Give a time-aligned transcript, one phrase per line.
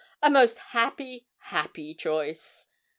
[0.23, 2.67] A most happy, happy choice.'